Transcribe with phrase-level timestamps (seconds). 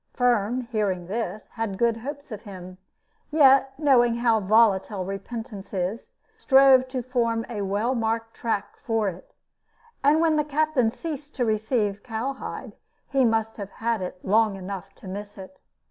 [0.15, 2.79] Firm, hearing this, had good hopes of him;
[3.29, 9.09] yet knowing how volatile repentance is, he strove to form a well marked track for
[9.09, 9.35] it.
[10.03, 12.73] And when the captain ceased to receive cowhide,
[13.11, 15.59] he must have had it long enough to miss it.